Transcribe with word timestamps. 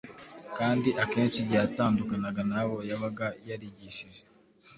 Kandi 0.57 0.89
akenshi 1.03 1.37
igihe 1.39 1.59
yatandukanaga 1.63 2.41
n’abo 2.51 2.77
yabaga 2.89 3.27
yarigishije 3.47 4.21